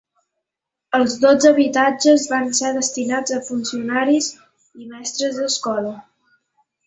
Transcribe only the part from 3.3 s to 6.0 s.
a funcionaris i mestres d'escola.